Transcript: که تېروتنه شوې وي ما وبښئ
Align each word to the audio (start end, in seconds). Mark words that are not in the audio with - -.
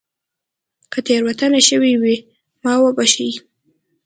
که 0.91 0.99
تېروتنه 1.07 1.59
شوې 1.67 1.93
وي 2.01 2.15
ما 2.63 2.73
وبښئ 2.83 3.31